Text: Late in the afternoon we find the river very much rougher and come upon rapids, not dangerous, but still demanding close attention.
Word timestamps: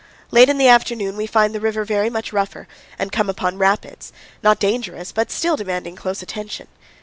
Late 0.31 0.49
in 0.49 0.57
the 0.57 0.67
afternoon 0.67 1.15
we 1.15 1.27
find 1.27 1.53
the 1.53 1.59
river 1.59 1.85
very 1.85 2.09
much 2.09 2.33
rougher 2.33 2.67
and 2.97 3.11
come 3.11 3.29
upon 3.29 3.59
rapids, 3.59 4.11
not 4.41 4.57
dangerous, 4.57 5.11
but 5.11 5.29
still 5.29 5.55
demanding 5.55 5.95
close 5.95 6.23
attention. 6.23 6.67